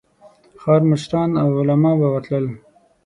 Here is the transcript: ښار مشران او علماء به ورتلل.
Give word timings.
ښار 0.61 0.81
مشران 0.89 1.31
او 1.41 1.47
علماء 1.59 1.95
به 1.99 2.07
ورتلل. 2.13 2.45